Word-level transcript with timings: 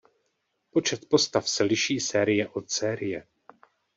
Počet 0.71 1.09
postav 1.09 1.41
se 1.49 1.63
liší 1.63 1.99
sérii 1.99 2.45
od 2.47 2.69
série. 2.71 3.27